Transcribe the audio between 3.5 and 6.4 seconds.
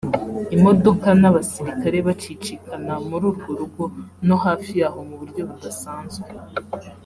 rugo no hafi yaho mu buryo budasanzwe